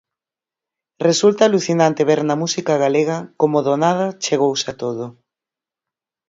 Resulta 1.07 1.41
alucinante 1.45 2.07
ver 2.09 2.21
na 2.25 2.35
música 2.43 2.73
galega 2.83 3.17
como 3.41 3.57
do 3.67 3.75
nada 3.83 4.05
chegouse 4.23 4.65
a 4.71 4.73
todo. 4.83 5.05